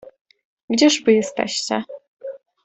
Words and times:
"Gdzież 0.71 1.03
wy 1.03 1.13
jesteście?" 1.13 1.83